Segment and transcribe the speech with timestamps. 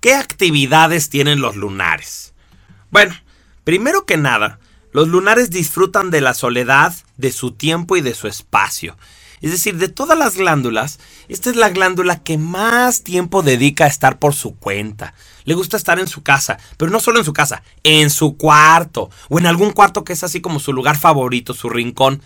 [0.00, 2.32] ¿qué actividades tienen los lunares?
[2.90, 3.14] Bueno,
[3.64, 4.58] primero que nada,
[4.92, 8.96] los lunares disfrutan de la soledad, de su tiempo y de su espacio.
[9.40, 13.88] Es decir, de todas las glándulas, esta es la glándula que más tiempo dedica a
[13.88, 15.14] estar por su cuenta.
[15.44, 19.08] Le gusta estar en su casa, pero no solo en su casa, en su cuarto
[19.30, 22.20] o en algún cuarto que es así como su lugar favorito, su rincón.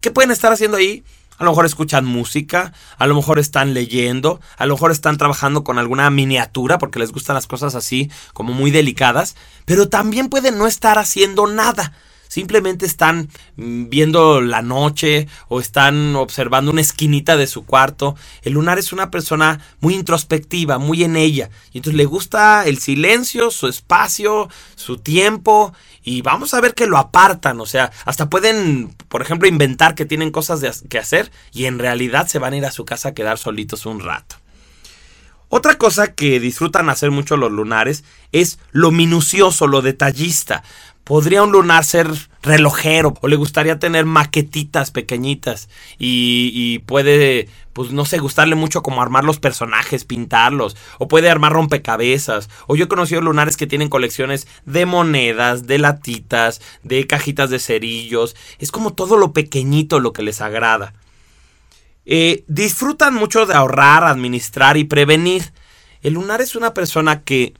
[0.00, 1.04] ¿Qué pueden estar haciendo ahí?
[1.38, 5.64] A lo mejor escuchan música, a lo mejor están leyendo, a lo mejor están trabajando
[5.64, 10.58] con alguna miniatura porque les gustan las cosas así como muy delicadas, pero también pueden
[10.58, 11.92] no estar haciendo nada
[12.28, 18.16] simplemente están mm, viendo la noche o están observando una esquinita de su cuarto.
[18.42, 21.50] El lunar es una persona muy introspectiva, muy en ella.
[21.72, 25.72] Y entonces le gusta el silencio, su espacio, su tiempo.
[26.02, 27.60] Y vamos a ver que lo apartan.
[27.60, 32.28] O sea, hasta pueden, por ejemplo, inventar que tienen cosas que hacer y en realidad
[32.28, 34.36] se van a ir a su casa a quedar solitos un rato.
[35.48, 38.02] Otra cosa que disfrutan hacer mucho los lunares
[38.32, 40.64] es lo minucioso, lo detallista.
[41.06, 42.08] ¿Podría un lunar ser
[42.42, 45.68] relojero o le gustaría tener maquetitas pequeñitas
[46.00, 51.52] y, puede, pues no sé, gustarle mucho como armar los personajes, pintarlos o puede armar
[51.52, 57.50] rompecabezas o yo he conocido lunares que tienen colecciones de monedas, de latitas, de cajitas
[57.50, 60.92] de cerillos, es como todo lo pequeñito lo que les agrada.
[62.04, 65.52] Eh, disfrutan mucho de ahorrar, administrar y prevenir.
[66.02, 67.54] El lunar es una persona que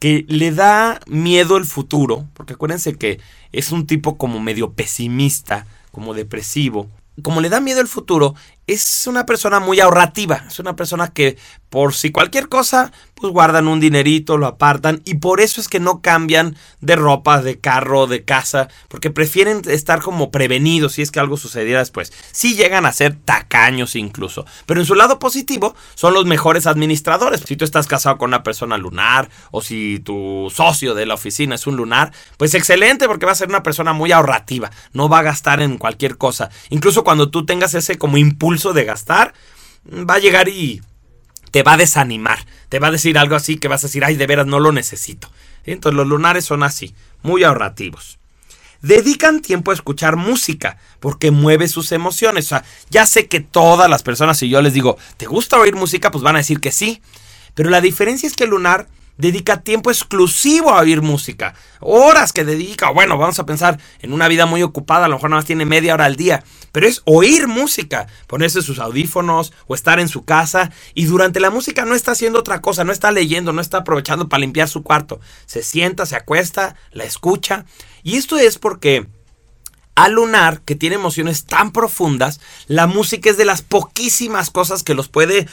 [0.00, 3.20] que le da miedo el futuro, porque acuérdense que
[3.52, 6.88] es un tipo como medio pesimista, como depresivo.
[7.22, 8.34] Como le da miedo el futuro,
[8.72, 11.36] es una persona muy ahorrativa, es una persona que
[11.70, 15.78] por si cualquier cosa, pues guardan un dinerito, lo apartan y por eso es que
[15.78, 21.12] no cambian de ropa, de carro, de casa, porque prefieren estar como prevenidos si es
[21.12, 22.12] que algo sucediera después.
[22.32, 27.42] Sí llegan a ser tacaños incluso, pero en su lado positivo son los mejores administradores.
[27.46, 31.54] Si tú estás casado con una persona lunar o si tu socio de la oficina
[31.54, 35.20] es un lunar, pues excelente porque va a ser una persona muy ahorrativa, no va
[35.20, 36.50] a gastar en cualquier cosa.
[36.70, 39.34] Incluso cuando tú tengas ese como impulso de gastar,
[39.88, 40.80] va a llegar y
[41.50, 44.16] te va a desanimar, te va a decir algo así que vas a decir, ay,
[44.16, 45.30] de veras no lo necesito.
[45.64, 48.18] Entonces los lunares son así, muy ahorrativos.
[48.82, 52.46] Dedican tiempo a escuchar música porque mueve sus emociones.
[52.46, 55.74] O sea, ya sé que todas las personas, si yo les digo, ¿te gusta oír
[55.74, 56.10] música?
[56.10, 57.02] Pues van a decir que sí.
[57.54, 58.86] Pero la diferencia es que el lunar
[59.20, 61.54] dedica tiempo exclusivo a oír música.
[61.80, 62.90] Horas que dedica.
[62.90, 65.64] Bueno, vamos a pensar en una vida muy ocupada, a lo mejor nada más tiene
[65.64, 66.42] media hora al día.
[66.72, 71.50] Pero es oír música, ponerse sus audífonos o estar en su casa y durante la
[71.50, 74.82] música no está haciendo otra cosa, no está leyendo, no está aprovechando para limpiar su
[74.82, 75.20] cuarto.
[75.46, 77.64] Se sienta, se acuesta, la escucha.
[78.02, 79.06] Y esto es porque...
[79.96, 84.94] Al lunar, que tiene emociones tan profundas, la música es de las poquísimas cosas que
[84.94, 85.46] los puede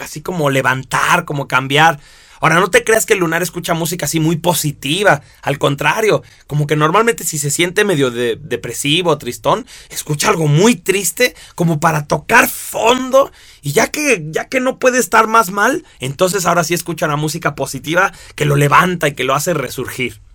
[0.00, 2.00] así como levantar, como cambiar.
[2.40, 5.22] Ahora, no te creas que el lunar escucha música así muy positiva.
[5.42, 10.76] Al contrario, como que normalmente si se siente medio de, depresivo tristón, escucha algo muy
[10.76, 13.30] triste como para tocar fondo.
[13.62, 17.16] Y ya que, ya que no puede estar más mal, entonces ahora sí escucha una
[17.16, 20.25] música positiva que lo levanta y que lo hace resurgir.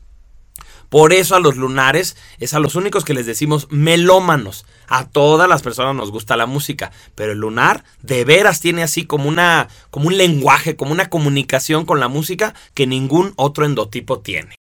[0.92, 4.66] Por eso a los lunares es a los únicos que les decimos melómanos.
[4.90, 9.06] A todas las personas nos gusta la música, pero el lunar de veras tiene así
[9.06, 14.20] como una como un lenguaje, como una comunicación con la música que ningún otro endotipo
[14.20, 14.61] tiene.